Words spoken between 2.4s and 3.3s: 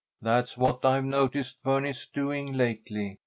lately.